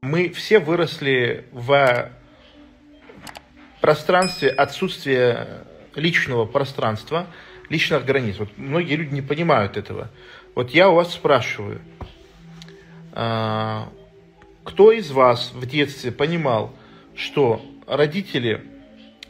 [0.00, 2.12] Мы все выросли в
[3.80, 5.64] пространстве отсутствия
[5.96, 7.26] личного пространства,
[7.68, 8.36] личных границ.
[8.38, 10.08] Вот многие люди не понимают этого.
[10.54, 11.80] Вот я у вас спрашиваю,
[13.12, 13.88] а,
[14.62, 16.72] кто из вас в детстве понимал,
[17.16, 18.62] что родители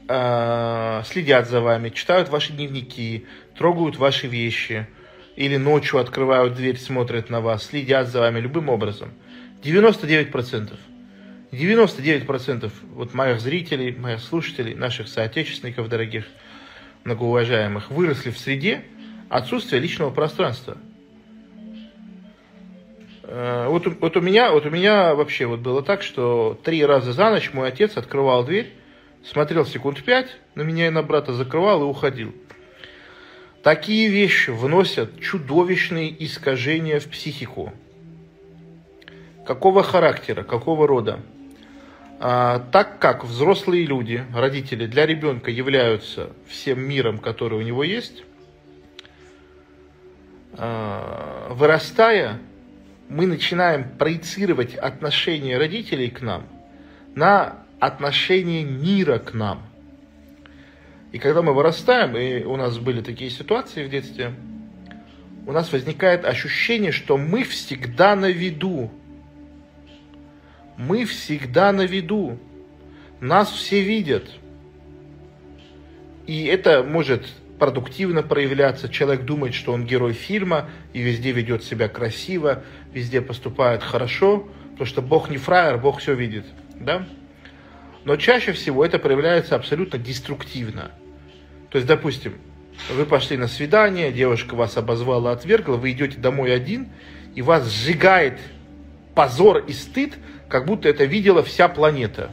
[0.06, 3.24] а, следят за вами, читают ваши дневники,
[3.56, 4.86] трогают ваши вещи,
[5.34, 9.14] или ночью открывают дверь, смотрят на вас, следят за вами любым образом–
[9.62, 10.76] 99%.
[11.50, 16.26] 99% вот моих зрителей, моих слушателей, наших соотечественников дорогих,
[17.04, 18.82] многоуважаемых, выросли в среде
[19.28, 20.76] отсутствия личного пространства.
[23.22, 27.12] Э, вот, вот, у меня, вот у меня вообще вот было так, что три раза
[27.12, 28.72] за ночь мой отец открывал дверь,
[29.24, 32.34] смотрел секунд пять на меня и на брата, закрывал и уходил.
[33.62, 37.72] Такие вещи вносят чудовищные искажения в психику.
[39.48, 41.20] Какого характера, какого рода?
[42.20, 48.24] А, так как взрослые люди, родители для ребенка являются всем миром, который у него есть,
[50.52, 52.40] а, вырастая,
[53.08, 56.44] мы начинаем проецировать отношение родителей к нам
[57.14, 59.62] на отношение мира к нам.
[61.12, 64.34] И когда мы вырастаем, и у нас были такие ситуации в детстве,
[65.46, 68.90] у нас возникает ощущение, что мы всегда на виду,
[70.78, 72.38] мы всегда на виду.
[73.20, 74.30] Нас все видят.
[76.26, 77.26] И это может
[77.58, 78.88] продуктивно проявляться.
[78.88, 82.62] Человек думает, что он герой фильма и везде ведет себя красиво,
[82.94, 86.46] везде поступает хорошо, потому что Бог не фраер, Бог все видит.
[86.78, 87.06] Да?
[88.04, 90.92] Но чаще всего это проявляется абсолютно деструктивно.
[91.70, 92.34] То есть, допустим,
[92.94, 96.88] вы пошли на свидание, девушка вас обозвала, отвергла, вы идете домой один,
[97.34, 98.38] и вас сжигает
[99.18, 100.14] позор и стыд,
[100.48, 102.30] как будто это видела вся планета.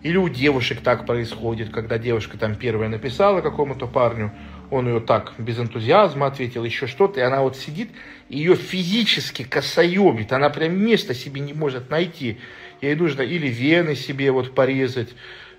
[0.00, 4.32] Или у девушек так происходит, когда девушка там первая написала какому-то парню,
[4.70, 7.90] он ее так без энтузиазма ответил, еще что-то, и она вот сидит,
[8.28, 12.38] ее физически косоемит, она прям места себе не может найти.
[12.80, 15.08] Ей нужно или вены себе вот порезать,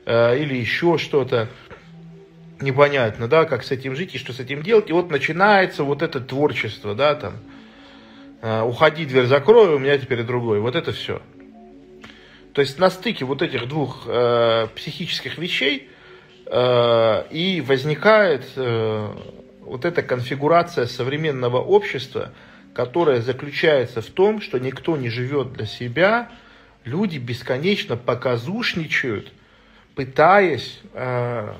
[0.05, 1.49] э, или еще что-то.
[2.61, 4.89] Непонятно, да, как с этим жить и что с этим делать.
[4.89, 7.33] И вот начинается вот это творчество, да, там,
[8.41, 10.59] уходи, дверь закрою, у меня теперь другой.
[10.59, 11.21] Вот это все.
[12.53, 15.89] То есть на стыке вот этих двух э, психических вещей
[16.47, 19.07] э, и возникает э,
[19.61, 22.31] вот эта конфигурация современного общества,
[22.73, 26.29] которая заключается в том, что никто не живет для себя,
[26.83, 29.31] люди бесконечно показушничают,
[29.95, 31.53] пытаясь э,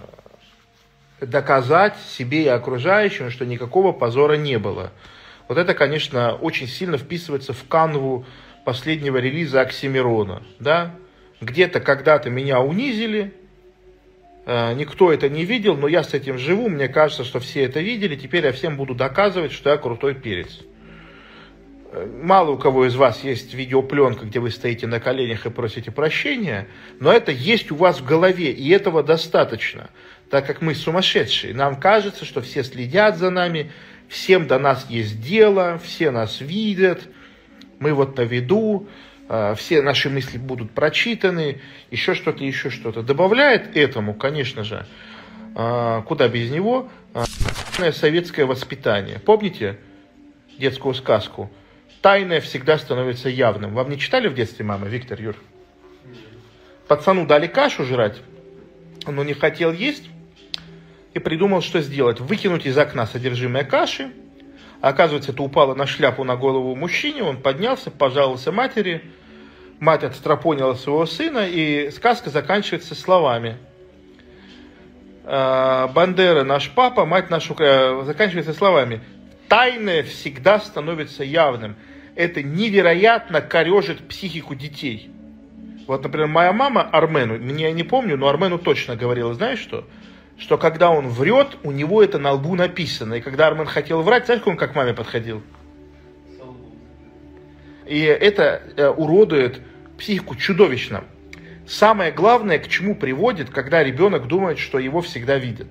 [1.22, 4.92] доказать себе и окружающим, что никакого позора не было.
[5.52, 8.26] Вот это, конечно, очень сильно вписывается в канву
[8.64, 10.44] последнего релиза Оксимирона.
[10.60, 10.96] Да?
[11.42, 13.34] Где-то когда-то меня унизили,
[14.46, 17.82] э, никто это не видел, но я с этим живу, мне кажется, что все это
[17.82, 20.62] видели, теперь я всем буду доказывать, что я крутой перец.
[21.92, 26.68] Мало у кого из вас есть видеопленка, где вы стоите на коленях и просите прощения,
[27.02, 29.90] но это есть у вас в голове, и этого достаточно,
[30.30, 31.54] так как мы сумасшедшие.
[31.54, 33.72] Нам кажется, что все следят за нами,
[34.08, 37.10] всем до нас есть дело, все нас видят,
[37.80, 38.88] мы вот на виду,
[39.28, 41.60] а, все наши мысли будут прочитаны,
[41.90, 43.02] еще что-то, еще что-то.
[43.04, 44.86] Добавляет этому, конечно же,
[45.56, 47.26] а, куда без него, а,
[47.92, 49.20] советское воспитание.
[49.20, 49.78] Помните
[50.58, 51.52] детскую сказку?
[52.02, 53.76] Тайное всегда становится явным.
[53.76, 55.36] Вам не читали в детстве, мама, Виктор Юр?
[56.88, 58.22] Пацану дали кашу жрать,
[59.06, 60.10] он не хотел есть,
[61.14, 62.20] и придумал, что сделать.
[62.20, 64.12] Выкинуть из окна содержимое каши.
[64.80, 67.24] Оказывается, это упало на шляпу на голову мужчине.
[67.24, 69.04] Он поднялся, пожаловался матери.
[69.80, 73.58] Мать отстропонила своего сына, и сказка заканчивается словами.
[75.24, 77.56] «А, Бандера наш папа, мать нашу...
[78.06, 79.02] Заканчивается словами.
[79.48, 81.76] Тайное всегда становится явным.
[82.16, 85.10] Это невероятно корежит психику детей.
[85.88, 89.86] Вот, например, моя мама Армену, мне не помню, но Армену точно говорила, знаешь что?
[90.42, 93.16] что когда он врет, у него это на лбу написано.
[93.16, 95.44] И когда Армен хотел врать, знаешь, он как к маме подходил?
[97.86, 99.62] И это э, уродует
[99.98, 101.04] психику чудовищно.
[101.68, 105.68] Самое главное, к чему приводит, когда ребенок думает, что его всегда видят.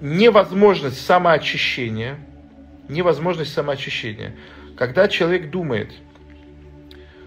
[0.00, 2.18] Невозможность самоочищения.
[2.90, 4.34] Невозможность самоочищения.
[4.76, 5.92] Когда человек думает,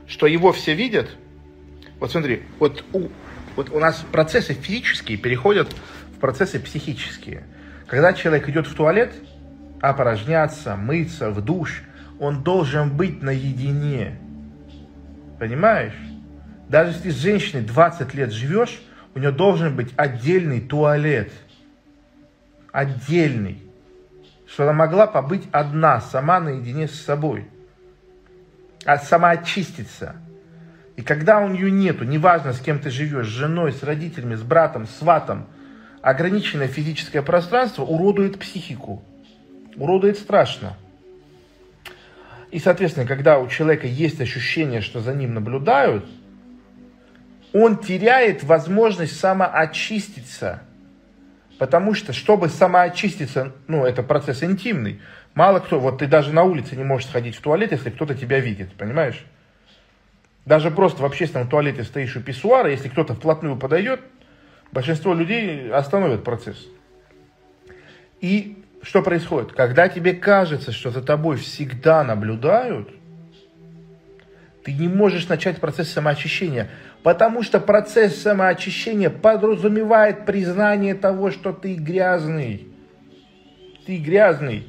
[0.08, 1.10] что его все видят,
[2.00, 3.10] вот смотри, вот у
[3.56, 5.72] вот у нас процессы физические переходят
[6.16, 7.44] в процессы психические.
[7.88, 9.14] Когда человек идет в туалет,
[9.82, 11.84] опорожняться, мыться, в душ,
[12.20, 14.18] он должен быть наедине.
[15.40, 15.94] Понимаешь?
[16.70, 18.82] Даже если с женщиной 20 лет живешь,
[19.14, 21.32] у нее должен быть отдельный туалет.
[22.72, 23.62] Отдельный.
[24.54, 27.48] Что она могла побыть одна, сама наедине с собой.
[28.86, 30.16] А сама очиститься.
[30.96, 34.44] И когда у нее нету, неважно с кем ты живешь, с женой, с родителями, с
[34.44, 35.48] братом, с сватом,
[36.04, 39.04] ограниченное физическое пространство уродует психику.
[39.76, 40.78] Уродует страшно.
[42.52, 46.06] И, соответственно, когда у человека есть ощущение, что за ним наблюдают,
[47.54, 50.62] он теряет возможность самоочиститься.
[51.64, 55.00] Потому что, чтобы самоочиститься, ну, это процесс интимный.
[55.34, 58.42] Мало кто, вот ты даже на улице не можешь сходить в туалет, если кто-то тебя
[58.42, 59.24] видит, понимаешь?
[60.46, 64.02] Даже просто в общественном туалете стоишь у писсуара, если кто-то вплотную подойдет,
[64.74, 66.68] большинство людей остановят процесс.
[68.20, 69.54] И что происходит?
[69.54, 72.90] Когда тебе кажется, что за тобой всегда наблюдают,
[74.66, 76.70] ты не можешь начать процесс самоочищения,
[77.04, 82.68] потому что процесс самоочищения подразумевает признание того, что ты грязный.
[83.86, 84.66] Ты грязный.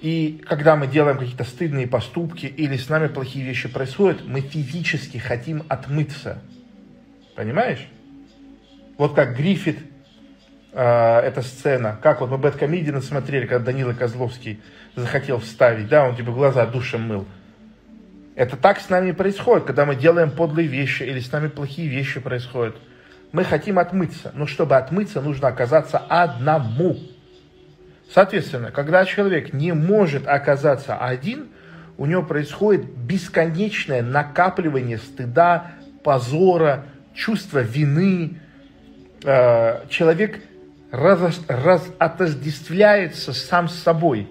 [0.00, 5.16] И когда мы делаем какие-то стыдные поступки или с нами плохие вещи происходят, мы физически
[5.16, 6.38] хотим отмыться.
[7.34, 7.88] Понимаешь?
[8.98, 9.78] Вот как Гриффит,
[10.72, 14.60] э, эта сцена, как вот мы Бэткомедиана смотрели, когда Данила Козловский
[14.94, 17.26] захотел вставить, да, он типа глаза душем мыл.
[18.36, 22.20] Это так с нами происходит, когда мы делаем подлые вещи или с нами плохие вещи
[22.20, 22.76] происходят.
[23.32, 26.98] Мы хотим отмыться, но чтобы отмыться, нужно оказаться одному.
[28.12, 31.48] Соответственно, когда человек не может оказаться один,
[31.96, 35.72] у него происходит бесконечное накапливание стыда,
[36.04, 36.84] позора,
[37.14, 38.38] чувства вины.
[39.24, 40.42] Э, человек
[40.92, 41.40] раз,
[43.32, 44.28] сам с собой.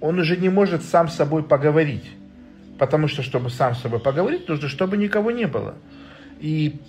[0.00, 2.10] Он уже не может сам с собой поговорить.
[2.82, 5.76] Потому что, чтобы сам с собой поговорить, нужно, чтобы никого не было.
[6.40, 6.80] И,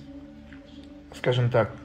[1.15, 1.75] скажем так,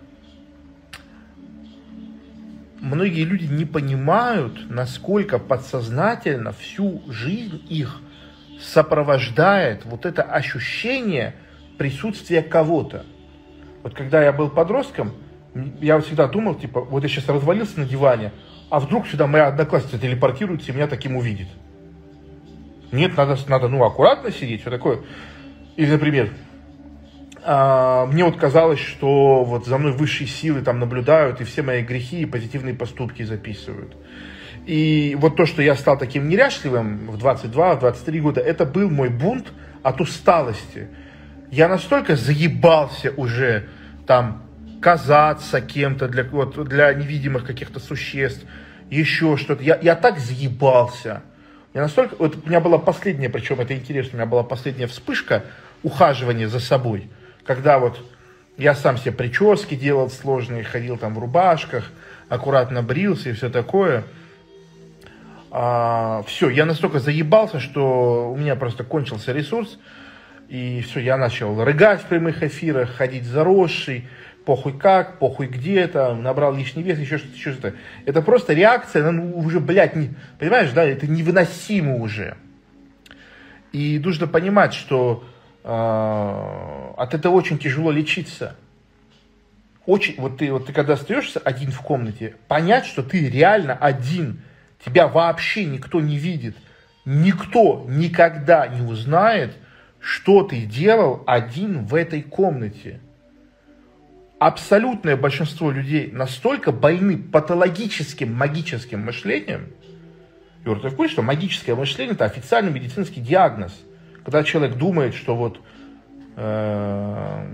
[2.80, 8.00] многие люди не понимают, насколько подсознательно всю жизнь их
[8.58, 11.34] сопровождает вот это ощущение
[11.76, 13.04] присутствия кого-то.
[13.82, 15.12] Вот когда я был подростком,
[15.82, 18.32] я всегда думал, типа, вот я сейчас развалился на диване,
[18.70, 21.48] а вдруг сюда моя одноклассница телепортируется и меня таким увидит.
[22.92, 25.00] Нет, надо, надо ну, аккуратно сидеть, все такое.
[25.76, 26.30] Или, например,
[27.44, 31.82] а, мне вот казалось, что вот за мной высшие силы там наблюдают и все мои
[31.82, 33.96] грехи и позитивные поступки записывают.
[34.66, 39.52] И вот то, что я стал таким неряшливым в 22-23 года, это был мой бунт
[39.82, 40.88] от усталости.
[41.50, 43.68] Я настолько заебался уже
[44.06, 44.42] там
[44.82, 48.44] казаться кем-то для, вот, для невидимых каких-то существ,
[48.90, 49.62] еще что-то.
[49.62, 51.22] Я, я так заебался.
[51.74, 52.16] Я настолько...
[52.18, 55.44] Вот у меня была последняя, причем это интересно, у меня была последняя вспышка
[55.82, 57.10] ухаживания за собой–
[57.48, 57.98] когда вот
[58.58, 61.90] я сам себе прически делал сложные, ходил там в рубашках,
[62.28, 64.04] аккуратно брился и все такое.
[65.50, 69.78] А, все, я настолько заебался, что у меня просто кончился ресурс.
[70.50, 74.06] И все, я начал рыгать в прямых эфирах, ходить заросший,
[74.48, 77.74] похуй как, похуй где то набрал лишний вес, еще что-то, еще что-то.
[78.06, 82.34] Это просто реакция, ну, уже, блядь, не, понимаешь, да, это невыносимо уже.
[83.72, 85.22] И нужно понимать, что
[85.64, 88.56] а, от этого очень тяжело лечиться.
[89.84, 94.40] Очень, вот ты, вот ты когда остаешься один в комнате, понять, что ты реально один,
[94.82, 96.56] тебя вообще никто не видит,
[97.04, 99.54] никто никогда не узнает,
[100.00, 103.00] что ты делал один в этой комнате.
[104.38, 109.72] Абсолютное большинство людей настолько больны патологическим магическим мышлением.
[110.64, 113.72] Юр, ты в курсе, что магическое мышление– это официальный медицинский диагноз–
[114.28, 115.58] когда человек думает, что вот
[116.36, 117.46] э,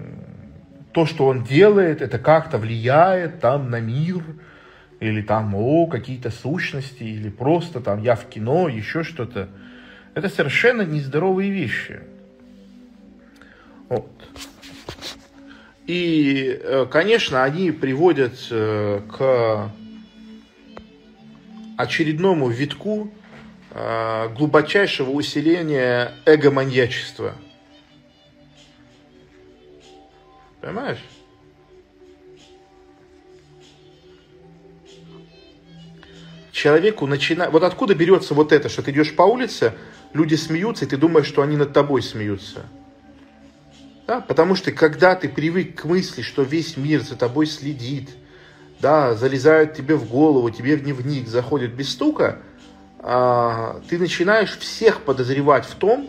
[0.90, 4.24] то, что он делает, это как-то влияет там на мир,
[4.98, 9.50] или там, о, какие-то сущности, или просто там я в кино, еще что-то.
[10.14, 12.00] Это совершенно нездоровые вещи.
[13.88, 14.10] Вот.
[15.86, 19.70] И, э, конечно, они приводят э, к
[21.76, 23.10] очередному витку
[23.76, 27.34] Э, глубочайшего усиления эго-маньячества.
[30.60, 31.02] Понимаешь?
[36.52, 37.50] Человеку начинает...
[37.50, 39.74] Вот откуда берется вот это, что ты идешь по улице,
[40.12, 42.66] люди смеются, и ты думаешь, что они над тобой смеются.
[44.06, 44.20] Да?
[44.20, 48.10] Потому что когда ты привык к мысли, что весь мир за тобой следит,
[48.80, 52.38] да, залезают тебе в голову, тебе в дневник заходит без стука–
[53.06, 56.08] а, ты начинаешь всех подозревать в том,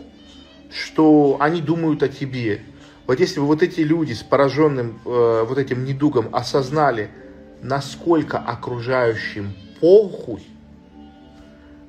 [0.72, 2.62] что они думают о тебе.
[3.06, 7.10] Вот если бы вот эти люди с пораженным э, вот этим недугом осознали,
[7.62, 10.42] насколько окружающим похуй,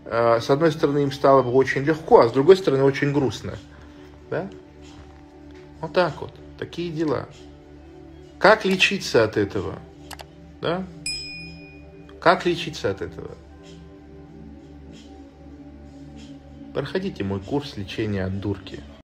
[0.04, 3.54] э, с одной стороны им стало бы очень легко, а с другой стороны очень грустно.
[4.30, 4.50] Да?
[5.82, 6.34] Вот так вот.
[6.58, 7.28] Такие дела.
[8.40, 9.80] Как лечиться от этого?
[10.62, 10.84] Да?
[12.20, 13.38] Как лечиться от этого?
[16.74, 18.82] Проходите мой курс лечения от дурки.